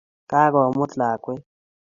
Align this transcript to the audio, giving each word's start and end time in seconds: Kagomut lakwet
Kagomut 0.29 0.91
lakwet 0.99 1.41